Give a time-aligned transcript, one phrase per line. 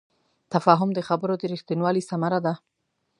[0.53, 2.53] تفاهم د خبرو د رښتینوالي ثمره ده.